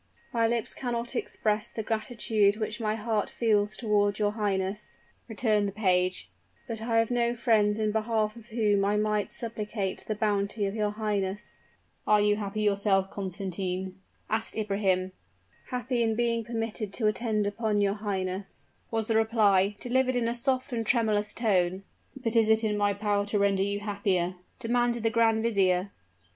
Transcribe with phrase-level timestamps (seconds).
[0.33, 5.71] "My lips cannot express the gratitude which my heart feels toward your highness," returned the
[5.71, 6.27] page,
[6.67, 10.73] "but I have no friends in behalf of whom I might supplicate the bounty of
[10.73, 11.57] your highness."
[12.07, 15.11] "Are you yourself happy, Constantine?" asked Ibrahim.
[15.67, 20.33] "Happy in being permitted to attend upon your highness," was the reply, delivered in a
[20.33, 21.83] soft and tremulous tone.
[22.15, 25.91] "But is it in my power to render you happier?" demanded the grand vizier.